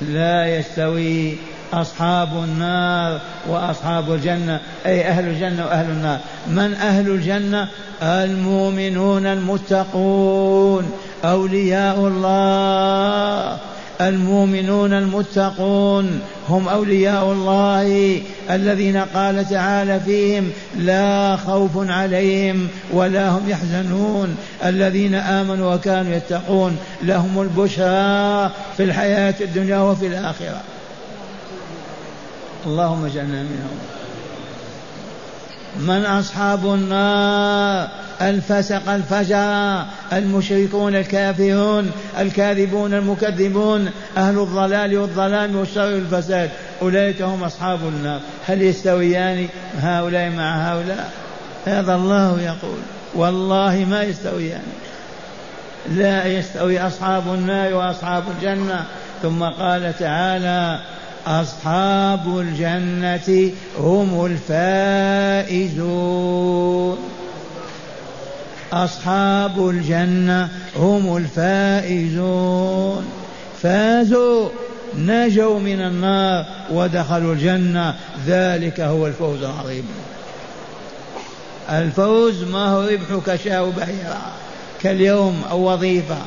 لا 0.00 0.58
يستوي 0.58 1.36
أصحاب 1.72 2.28
النار 2.44 3.20
وأصحاب 3.48 4.12
الجنة 4.12 4.60
أي 4.86 5.08
أهل 5.08 5.28
الجنة 5.28 5.64
وأهل 5.64 5.90
النار. 5.90 6.18
من 6.48 6.74
أهل 6.74 7.08
الجنة؟ 7.08 7.68
المؤمنون 8.02 9.26
المتقون 9.26 10.90
أولياء 11.24 11.98
الله. 11.98 13.58
المؤمنون 14.00 14.92
المتقون 14.92 16.20
هم 16.48 16.68
أولياء 16.68 17.32
الله 17.32 18.20
الذين 18.50 18.96
قال 18.96 19.48
تعالى 19.48 20.00
فيهم 20.00 20.50
لا 20.78 21.36
خوف 21.36 21.70
عليهم 21.90 22.68
ولا 22.92 23.28
هم 23.28 23.48
يحزنون. 23.48 24.36
الذين 24.64 25.14
آمنوا 25.14 25.74
وكانوا 25.74 26.12
يتقون 26.12 26.76
لهم 27.02 27.40
البشرى 27.42 28.50
في 28.76 28.82
الحياة 28.82 29.34
الدنيا 29.40 29.78
وفي 29.78 30.06
الآخرة. 30.06 30.60
اللهم 32.66 33.04
اجعلنا 33.04 33.42
منهم. 33.42 33.78
من 35.78 36.04
أصحاب 36.04 36.74
النار؟ 36.74 37.88
الفسق 38.22 38.90
الفجر 38.90 39.84
المشركون 40.12 40.96
الكافرون 40.96 41.90
الكاذبون 42.18 42.94
المكذبون 42.94 43.90
أهل 44.16 44.38
الضلال 44.38 44.98
والظلام 44.98 45.56
والشر 45.56 45.94
والفساد. 45.94 46.50
أولئك 46.82 47.22
هم 47.22 47.44
أصحاب 47.44 47.80
النار. 47.82 48.20
هل 48.46 48.62
يستويان 48.62 49.48
هؤلاء 49.80 50.30
مع 50.30 50.72
هؤلاء؟ 50.72 51.10
هذا 51.66 51.94
الله 51.94 52.40
يقول. 52.40 52.78
والله 53.14 53.86
ما 53.90 54.02
يستويان. 54.02 54.62
لا 55.90 56.26
يستوي 56.26 56.80
أصحاب 56.80 57.34
النار 57.34 57.74
وأصحاب 57.74 58.24
الجنة. 58.36 58.84
ثم 59.22 59.44
قال 59.44 59.98
تعالى 59.98 60.80
أصحاب 61.26 62.38
الجنة 62.38 63.50
هم 63.78 64.26
الفائزون. 65.50 66.98
أصحاب 68.72 69.68
الجنة 69.68 70.48
هم 70.76 71.16
الفائزون. 71.16 73.06
فازوا 73.62 74.48
نجوا 74.96 75.58
من 75.58 75.80
النار 75.80 76.44
ودخلوا 76.70 77.34
الجنة. 77.34 77.94
ذلك 78.26 78.80
هو 78.80 79.06
الفوز 79.06 79.42
العظيم. 79.42 79.88
الفوز 81.70 82.42
ما 82.42 82.68
هو 82.68 82.82
ربحك 82.82 83.36
شاء 83.44 83.70
بعيرا 83.70 84.22
كاليوم 84.82 85.42
أو 85.50 85.72
وظيفة. 85.72 86.18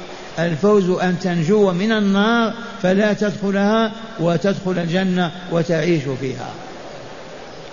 الفوز 0.46 0.90
أن 0.90 1.20
تنجو 1.20 1.72
من 1.72 1.92
النار 1.92 2.54
فلا 2.82 3.14
تدخلها 3.14 3.92
وتدخل 4.20 4.72
الجنة 4.72 5.32
وتعيش 5.52 6.04
فيها. 6.22 6.50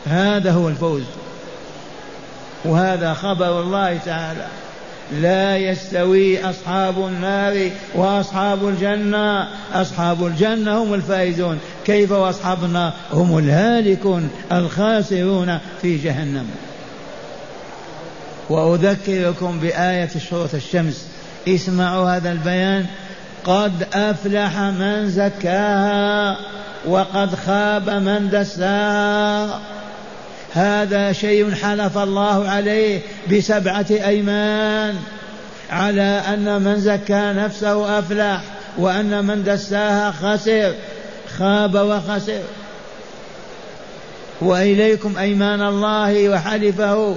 هذا 0.06 0.50
هو 0.52 0.68
الفوز. 0.68 1.02
وهذا 2.64 3.14
خبر 3.14 3.60
الله 3.60 3.98
تعالى. 3.98 4.46
لا 5.20 5.56
يستوي 5.56 6.50
أصحاب 6.50 6.98
النار 6.98 7.70
وأصحاب 7.94 8.68
الجنة. 8.68 9.48
أصحاب 9.72 10.26
الجنة 10.26 10.82
هم 10.82 10.94
الفائزون. 10.94 11.58
كيف 11.84 12.12
وأصحاب 12.12 12.64
النار 12.64 12.92
هم 13.12 13.38
الهالكون 13.38 14.30
الخاسرون 14.52 15.58
في 15.82 15.96
جهنم. 15.96 16.46
وأذكركم 18.50 19.60
بآية 19.60 20.08
شروط 20.30 20.54
الشمس. 20.54 21.06
اسمعوا 21.48 22.16
هذا 22.16 22.32
البيان. 22.32 22.86
قد 23.44 23.86
أفلح 23.94 24.58
من 24.58 25.10
زكاها 25.10 26.36
وقد 26.86 27.34
خاب 27.34 27.90
من 27.90 28.30
دساها 28.32 29.60
هذا 30.54 31.12
شيء 31.12 31.54
حلف 31.54 31.98
الله 31.98 32.48
عليه 32.48 33.00
بسبعة 33.32 33.86
أيمان. 33.90 34.94
على 35.70 36.22
أن 36.28 36.62
من 36.62 36.80
زكى 36.80 37.32
نفسه 37.36 37.98
أفلح 37.98 38.40
وأن 38.78 39.24
من 39.24 39.44
دساها 39.44 40.10
خسر 40.10 40.74
خاب 41.38 41.74
وخسر. 41.74 42.42
وإليكم 44.40 45.18
أيمان 45.18 45.62
الله 45.62 46.28
وحلفه. 46.28 47.16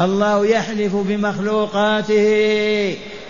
الله 0.00 0.46
يحلف 0.46 0.94
بمخلوقاته 0.94 2.26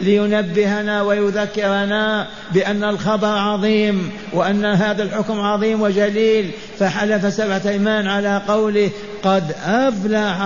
لينبهنا 0.01 1.03
ويذكرنا 1.03 2.27
بأن 2.53 2.85
الخبر 2.85 3.29
عظيم 3.29 4.11
وأن 4.33 4.65
هذا 4.65 5.03
الحكم 5.03 5.41
عظيم 5.41 5.83
وجليل 5.83 6.51
فحلف 6.79 7.33
سبعة 7.33 7.63
أيمان 7.67 8.07
على 8.07 8.43
قوله 8.49 8.91
قد 9.23 9.55
أفلح 9.67 10.43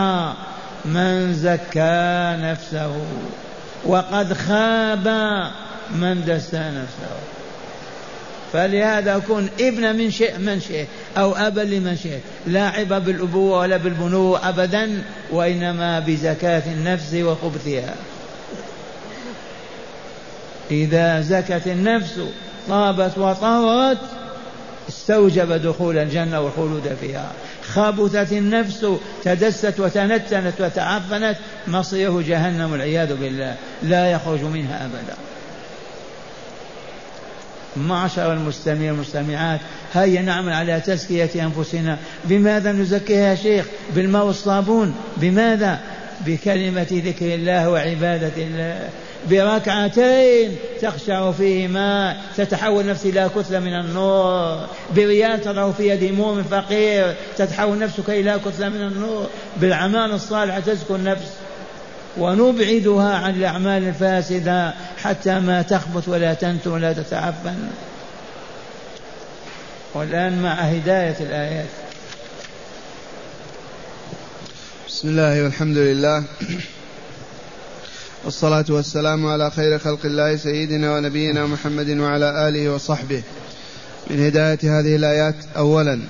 من 0.84 1.34
زكى 1.34 2.36
نفسه 2.42 2.92
وقد 3.86 4.32
خاب 4.32 5.08
من 5.94 6.24
دسى 6.26 6.58
نفسه. 6.58 7.39
فلهذا 8.52 9.18
كن 9.28 9.48
ابن 9.60 9.96
من 9.96 10.10
شيء 10.10 10.38
من 10.38 10.60
شيء 10.60 10.86
أو 11.16 11.32
أبا 11.32 11.60
لمن 11.60 11.96
شئت 11.96 12.20
لا 12.46 12.68
عبا 12.68 12.98
بالأبوة 12.98 13.58
ولا 13.58 13.76
بالبنوة 13.76 14.48
أبدا 14.48 15.02
وإنما 15.30 16.00
بزكاة 16.00 16.62
النفس 16.66 17.14
وخبثها. 17.14 17.94
إذا 20.70 21.20
زكت 21.20 21.62
النفس 21.66 22.20
طابت 22.68 23.18
وطهرت 23.18 23.98
استوجب 24.88 25.52
دخول 25.52 25.98
الجنة 25.98 26.40
والخلود 26.40 26.96
فيها. 27.00 27.32
خبثت 27.74 28.32
النفس 28.32 28.86
تدست 29.24 29.80
وتنتنت 29.80 30.60
وتعفنت 30.60 31.36
مصيره 31.68 32.22
جهنم 32.26 32.72
والعياذ 32.72 33.16
بالله. 33.16 33.54
لا 33.82 34.10
يخرج 34.10 34.40
منها 34.40 34.84
أبدا. 34.84 35.14
معشر 37.76 38.32
المستمعين 38.32 38.90
والمستمعات. 38.90 39.60
هيا 39.92 40.22
نعمل 40.22 40.52
على 40.52 40.80
تزكية 40.80 41.30
أنفسنا. 41.44 41.98
بماذا 42.24 42.72
نزكيها 42.72 43.30
يا 43.30 43.34
شيخ؟ 43.34 43.66
بالماء 43.94 44.26
والصابون. 44.26 44.94
بماذا؟ 45.16 45.80
بكلمة 46.26 46.86
ذكر 46.92 47.34
الله 47.34 47.70
وعبادة 47.70 48.32
الله. 48.36 48.88
بركعتين 49.30 50.56
تخشع 50.82 51.32
فيهما 51.32 52.16
تتحول 52.36 52.86
نفسي 52.86 53.10
إلى 53.10 53.30
كتلة 53.36 53.58
من 53.60 53.80
النور. 53.80 54.66
بريال 54.96 55.40
تضع 55.40 55.70
في 55.70 55.88
يد 55.88 56.12
مؤمن 56.12 56.42
فقير 56.42 57.14
تتحول 57.36 57.78
نفسك 57.78 58.10
إلى 58.10 58.40
كتلة 58.44 58.68
من 58.68 58.80
النور. 58.80 59.26
بالأعمال 59.56 60.12
الصالحة 60.12 60.60
تزكو 60.60 60.96
النفس. 60.96 61.30
ونبعدها 62.18 63.14
عن 63.14 63.34
الأعمال 63.34 63.88
الفاسدة 63.88 64.74
حتى 64.98 65.40
ما 65.40 65.62
تخبث 65.62 66.08
ولا 66.08 66.34
تنتو 66.34 66.74
ولا 66.74 66.92
تتعفن. 66.92 67.68
والآن 69.94 70.42
مع 70.42 70.54
هداية 70.54 71.16
الآيات. 71.20 71.68
بسم 74.88 75.08
الله 75.08 75.42
والحمد 75.42 75.76
لله. 75.76 76.24
والصلاة 78.24 78.64
والسلام 78.68 79.26
على 79.26 79.50
خير 79.50 79.78
خلق 79.78 80.00
الله 80.04 80.36
سيدنا 80.36 80.94
ونبينا 80.94 81.46
محمد 81.46 81.90
وعلى 81.90 82.48
آله 82.48 82.68
وصحبه. 82.72 83.22
من 84.10 84.26
هداية 84.26 84.58
هذه 84.80 84.96
الآيات 84.96 85.34
أولا 85.56 86.00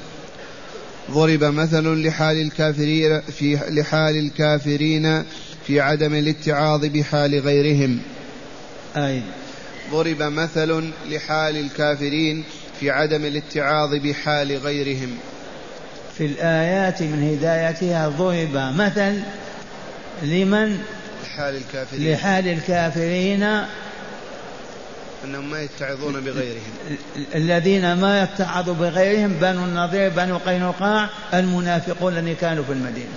ضرب 1.10 1.44
مثل 1.44 2.06
لحال 2.06 2.36
الكافرين 2.36 3.20
في 3.20 3.58
لحال 3.68 4.16
الكافرين 4.16 5.24
في 5.66 5.80
عدم 5.80 6.14
الاتعاظ 6.14 6.84
بحال 6.84 7.40
غيرهم. 7.40 8.00
أي 8.96 9.22
ضرب 9.92 10.22
مثل 10.22 10.90
لحال 11.08 11.56
الكافرين 11.56 12.44
في 12.80 12.90
عدم 12.90 13.24
الاتعاظ 13.24 13.94
بحال 13.94 14.56
غيرهم. 14.56 15.16
في 16.18 16.26
الآيات 16.26 17.02
من 17.02 17.38
هدايتها 17.38 18.08
ضرب 18.08 18.74
مثل 18.76 19.20
لمن؟ 20.22 20.78
لحال 21.24 21.56
الكافرين. 21.56 22.12
لحال 22.12 22.48
الكافرين. 22.48 23.42
أنهم 25.24 25.50
ما 25.50 25.62
يتعظون 25.62 26.20
بغيرهم. 26.20 26.72
الذين 27.34 27.92
ما 27.92 28.22
يتعظوا 28.22 28.74
بغيرهم 28.74 29.32
بنو 29.32 29.64
النضير 29.64 30.08
بنو 30.08 30.38
قينقاع 30.38 31.08
المنافقون 31.34 32.18
الذين 32.18 32.34
كانوا 32.34 32.64
في 32.64 32.72
المدينة. 32.72 33.12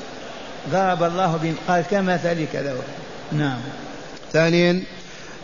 ضرب 0.71 1.03
الله 1.03 1.37
بهم 1.37 1.55
قال 1.67 1.83
كمثل 1.91 2.45
كذا. 2.53 2.75
نعم. 3.31 3.57
ثانيا 4.33 4.81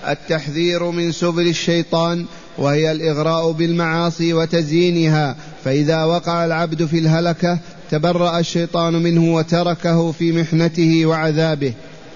التحذير 0.07 0.83
من 0.83 1.11
سبل 1.11 1.47
الشيطان 1.47 2.25
وهي 2.57 2.91
الإغراء 2.91 3.51
بالمعاصي 3.51 4.33
وتزيينها. 4.33 5.35
فإذا 5.65 6.03
وقع 6.03 6.45
العبد 6.45 6.85
في 6.85 6.99
الهلكة 6.99 7.57
تبرأ 7.91 8.39
الشيطان 8.39 8.93
منه 8.93 9.35
وتركه 9.35 10.11
في 10.11 10.31
محنته 10.31 11.05
وعذابه. 11.05 11.73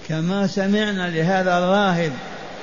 كما 0.10 0.48
سمعنا 0.48 1.10
لهذا 1.10 1.58
الراهب 1.58 2.12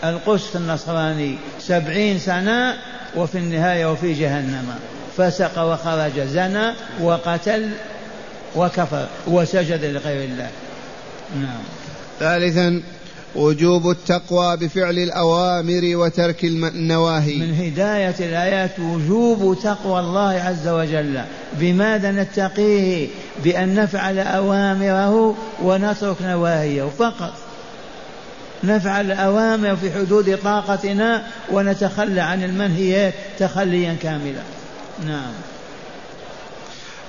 القس 0.04 0.56
النصراني 0.56 1.34
سبعين 1.60 2.18
سنة 2.18 2.74
وفي 3.16 3.38
النهاية 3.38 3.92
وفي 3.92 4.12
جهنم. 4.12 4.74
فسق 5.16 5.62
وخرج 5.62 6.20
زنى 6.20 6.72
وقتل 7.00 7.70
وكفر 8.56 9.06
وسجد 9.26 9.84
لغير 9.84 10.24
الله. 10.24 10.50
نعم. 11.36 11.62
ثالثا 12.20 12.82
وجوب 13.34 13.90
التقوى 13.90 14.56
بفعل 14.56 14.98
الأوامر 14.98 15.80
وترك 15.84 16.44
النواهي. 16.44 17.36
من 17.36 17.54
هداية 17.54 18.14
الآيات 18.20 18.78
وجوب 18.78 19.58
تقوى 19.62 20.00
الله 20.00 20.30
عز 20.30 20.68
وجل. 20.68 21.20
بماذا 21.52 22.10
نتقيه؟ 22.10 23.08
بأن 23.44 23.74
نفعل 23.74 24.18
أوامره 24.18 25.36
ونترك 25.62 26.16
نواهيه. 26.22 26.88
فقط. 26.98 27.32
نفعل 28.64 29.06
الأوامر 29.06 29.76
في 29.76 29.92
حدود 29.92 30.38
طاقتنا 30.44 31.26
ونتخلى 31.52 32.20
عن 32.20 32.44
المنهيات 32.44 33.14
تخليا 33.38 33.96
كاملا. 34.02 34.42
نعم. 35.06 35.32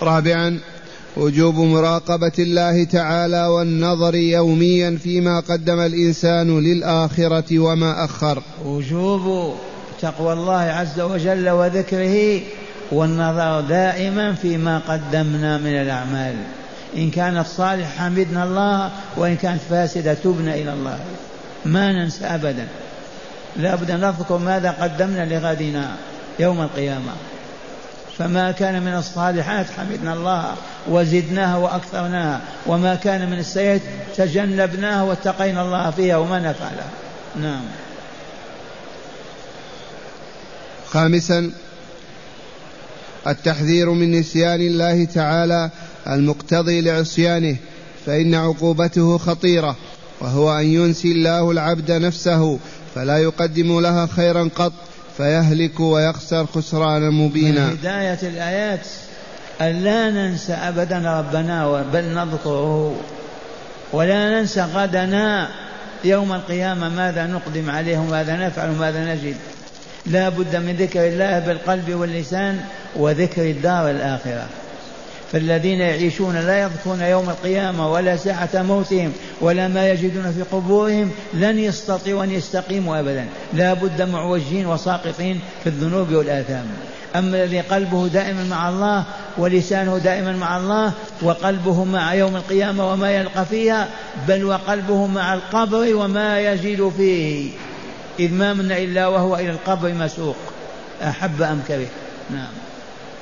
رابعا 0.01 0.59
وجوب 1.17 1.55
مراقبة 1.55 2.31
الله 2.39 2.83
تعالى 2.83 3.45
والنظر 3.45 4.15
يوميا 4.15 4.97
فيما 5.03 5.39
قدم 5.39 5.79
الإنسان 5.79 6.59
للآخرة 6.59 7.59
وما 7.59 8.05
أخر. 8.05 8.43
وجوب 8.65 9.55
تقوى 10.01 10.33
الله 10.33 10.61
عز 10.61 10.99
وجل 10.99 11.49
وذكره 11.49 12.41
والنظر 12.91 13.61
دائما 13.61 14.33
فيما 14.33 14.79
قدمنا 14.79 15.57
من 15.57 15.81
الأعمال. 15.81 16.35
إن 16.97 17.11
كانت 17.11 17.47
صالحة 17.47 17.89
حمدنا 17.89 18.43
الله 18.43 18.91
وإن 19.17 19.35
كانت 19.35 19.61
فاسدة 19.69 20.13
تبنا 20.13 20.55
إلى 20.55 20.73
الله. 20.73 20.99
ما 21.65 21.91
ننسى 21.91 22.25
أبدا. 22.25 22.67
لا 23.57 23.75
بد 23.75 23.91
أن 23.91 23.99
نذكر 23.99 24.37
ماذا 24.37 24.71
قدمنا 24.71 25.25
لغدنا 25.25 25.95
يوم 26.39 26.61
القيامة. 26.61 27.11
فما 28.21 28.51
كان 28.51 28.83
من 28.83 28.93
الصالحات 28.93 29.65
حمدنا 29.77 30.13
الله 30.13 30.55
وزدناها 30.89 31.57
وأكثرناها 31.57 32.41
وما 32.67 32.95
كان 32.95 33.29
من 33.29 33.39
السيئات 33.39 33.81
تجنبناها 34.17 35.03
واتقينا 35.03 35.61
الله 35.61 35.91
فيها 35.91 36.17
وما 36.17 36.39
نفعلها 36.39 36.89
نعم. 37.41 37.61
خامسا 40.89 41.51
التحذير 43.27 43.89
من 43.89 44.11
نسيان 44.19 44.61
الله 44.61 45.05
تعالى 45.05 45.69
المقتضي 46.07 46.81
لعصيانه 46.81 47.57
فإن 48.05 48.35
عقوبته 48.35 49.17
خطيرة 49.17 49.75
وهو 50.19 50.59
أن 50.59 50.65
ينسي 50.65 51.11
الله 51.11 51.51
العبد 51.51 51.91
نفسه 51.91 52.59
فلا 52.95 53.17
يقدم 53.17 53.79
لها 53.79 54.05
خيرا 54.05 54.49
قط. 54.55 54.73
فيهلك 55.17 55.79
ويخسر 55.79 56.45
خسرانا 56.45 57.09
مبينا. 57.09 57.65
من 57.65 57.77
هداية 57.77 58.19
الآيات 58.23 58.87
أن 59.61 59.83
لا 59.83 60.09
ننسى 60.09 60.53
أبدا 60.53 61.19
ربنا 61.19 61.83
بل 61.93 62.03
نذكره 62.03 62.95
ولا 63.93 64.39
ننسى 64.39 64.61
غدنا 64.61 65.49
يوم 66.03 66.33
القيامة 66.33 66.89
ماذا 66.89 67.27
نقدم 67.27 67.69
عليه 67.69 67.97
وماذا 67.97 68.35
نفعل 68.35 68.69
وماذا 68.69 69.13
نجد. 69.13 69.35
لا 70.05 70.29
بد 70.29 70.55
من 70.55 70.75
ذكر 70.75 71.07
الله 71.07 71.39
بالقلب 71.39 71.93
واللسان 71.93 72.59
وذكر 72.95 73.41
الدار 73.41 73.89
الآخرة. 73.89 74.45
فالذين 75.31 75.79
يعيشون 75.79 76.35
لا 76.35 76.61
يذكرون 76.61 77.01
يوم 77.01 77.29
القيامة 77.29 77.91
ولا 77.91 78.15
ساعة 78.15 78.49
موتهم 78.53 79.13
ولا 79.41 79.67
ما 79.67 79.89
يجدون 79.89 80.31
في 80.31 80.41
قبورهم 80.41 81.11
لن 81.33 81.59
يستطيعوا 81.59 82.23
أن 82.23 82.31
يستقيموا 82.31 82.99
أبدا. 82.99 83.25
لا 83.53 83.73
بد 83.73 84.01
معوجين 84.01 84.65
وساقطين 84.65 85.39
في 85.63 85.69
الذنوب 85.69 86.13
والآثام. 86.13 86.65
أما 87.15 87.43
الذي 87.43 87.59
قلبه 87.59 88.07
دائما 88.07 88.43
مع 88.43 88.69
الله 88.69 89.03
ولسانه 89.37 89.97
دائما 89.97 90.31
مع 90.31 90.57
الله 90.57 90.93
وقلبه 91.21 91.83
مع 91.83 92.13
يوم 92.13 92.35
القيامة 92.35 92.91
وما 92.91 93.11
يلقى 93.11 93.45
فيها 93.45 93.87
بل 94.27 94.45
وقلبه 94.45 95.07
مع 95.07 95.33
القبر 95.33 95.95
وما 95.95 96.39
يجد 96.39 96.91
فيه. 96.97 97.51
إذ 98.19 98.33
ما 98.33 98.53
من 98.53 98.71
إلا 98.71 99.07
وهو 99.07 99.35
إلى 99.35 99.49
القبر 99.49 99.93
مسوق. 99.93 100.35
أحب 101.03 101.41
أم 101.41 101.61
كره؟ 101.67 101.87
نعم. 102.29 102.60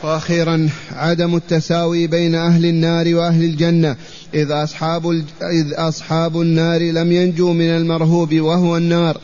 وأخيرا 0.03 0.69
عدم 0.91 1.35
التساوي 1.35 2.07
بين 2.07 2.35
أهل 2.35 2.65
النار 2.65 3.15
وأهل 3.15 3.43
الجنة. 3.43 3.95
إذ 4.33 4.51
أصحاب 4.51 5.11
إذ 5.41 5.73
أصحاب 5.73 6.41
النار 6.41 6.81
لم 6.81 7.11
ينجوا 7.11 7.53
من 7.53 7.69
المرهوب 7.69 8.35
وهو 8.35 8.77
النار 8.77 9.17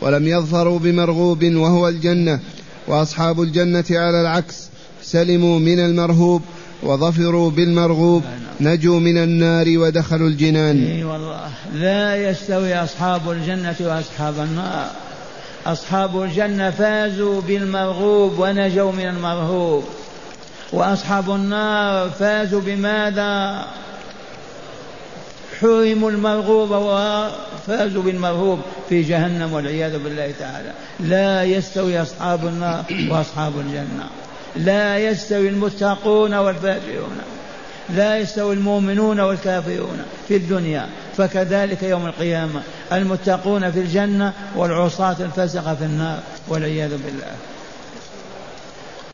ولم 0.00 0.28
يظفروا 0.28 0.78
بمرغوب 0.78 1.44
وهو 1.44 1.88
الجنة. 1.88 2.40
وأصحاب 2.88 3.42
الجنة 3.42 3.84
على 3.90 4.20
العكس 4.20 4.68
سلموا 5.02 5.58
من 5.58 5.78
المرهوب 5.78 6.42
وظفروا 6.82 7.50
بالمرغوب 7.50 8.22
نجوا 8.60 9.00
من 9.00 9.18
النار 9.18 9.78
ودخلوا 9.78 10.28
الجنان. 10.28 10.86
إي 10.86 11.04
والله 11.04 11.50
لا 11.74 12.30
يستوي 12.30 12.74
أصحاب 12.74 13.30
الجنة 13.30 13.76
وأصحاب 13.80 14.34
النار. 14.38 14.90
أصحاب 15.66 16.22
الجنة 16.22 16.70
فازوا 16.70 17.40
بالمرغوب 17.40 18.38
ونجوا 18.38 18.92
من 18.92 19.06
المرهوب. 19.08 19.84
وأصحاب 20.72 21.30
النار 21.30 22.10
فازوا 22.10 22.60
بماذا؟ 22.60 23.64
حرموا 25.60 26.10
المرغوب 26.10 26.70
وفازوا 26.70 28.02
بالمرهوب 28.02 28.60
في 28.88 29.02
جهنم 29.02 29.52
والعياذ 29.52 29.98
بالله 29.98 30.34
تعالى. 30.38 30.72
لا 31.00 31.44
يستوي 31.44 32.02
أصحاب 32.02 32.46
النار 32.46 32.84
وأصحاب 33.10 33.52
الجنة. 33.58 34.06
لا 34.56 34.98
يستوي 34.98 35.48
المتقون 35.48 36.34
والفاجرون. 36.34 37.18
لا 37.90 38.18
يستوي 38.18 38.54
المؤمنون 38.54 39.20
والكافرون 39.20 40.02
في 40.28 40.36
الدنيا. 40.36 40.88
فكذلك 41.16 41.82
يوم 41.82 42.06
القيامة 42.06 42.60
المتقون 42.92 43.70
في 43.70 43.80
الجنة 43.80 44.32
والعصاة 44.56 45.16
الفسقة 45.20 45.74
في 45.74 45.84
النار 45.84 46.18
والعياذ 46.48 46.90
بالله. 46.90 47.32